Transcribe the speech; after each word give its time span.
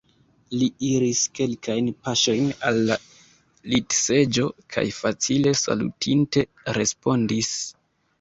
Li 0.59 0.67
iris 0.85 1.19
kelkajn 1.39 1.89
paŝojn 2.07 2.47
al 2.69 2.79
la 2.91 2.97
litseĝo 3.73 4.47
kaj, 4.77 4.85
facile 5.01 5.53
salutinte, 5.61 6.45
respondis: 6.79 7.53